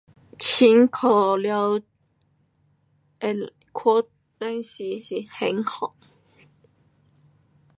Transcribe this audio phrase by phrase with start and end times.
[0.39, 1.07] 请假
[1.37, 1.79] 了
[3.19, 3.33] 看
[4.39, 5.93] 电视是享受。